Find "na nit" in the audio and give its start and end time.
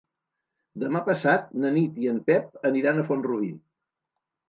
1.65-2.01